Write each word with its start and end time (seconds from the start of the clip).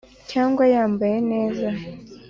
cyangwa 0.31 0.63
yambaye 0.73 1.15
neza 1.31 1.67